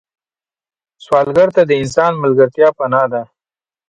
سوالګر 1.03 1.49
ته 1.55 1.61
د 1.69 1.71
انسان 1.81 2.11
ملګرتیا 2.23 2.67
پناه 2.77 3.07
ده 3.13 3.21